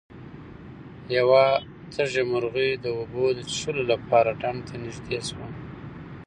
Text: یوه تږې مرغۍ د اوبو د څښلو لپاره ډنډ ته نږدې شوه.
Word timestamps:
یوه 1.17 1.45
تږې 1.93 2.23
مرغۍ 2.31 2.71
د 2.83 2.85
اوبو 2.97 3.25
د 3.37 3.39
څښلو 3.51 3.83
لپاره 3.91 4.29
ډنډ 4.41 4.59
ته 4.67 4.75
نږدې 4.83 5.19
شوه. 5.29 5.47